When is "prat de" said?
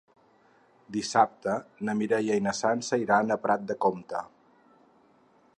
3.47-3.79